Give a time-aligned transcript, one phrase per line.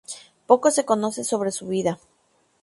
[0.49, 1.99] Poco se conoce sobre su vida.